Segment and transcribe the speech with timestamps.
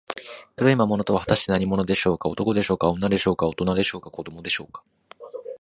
[0.55, 2.27] 黒い魔物とは、はたして何者でしょうか。
[2.27, 4.83] 男でしょうか、女でしょうか、おとなでしょうか、子どもでしょうか。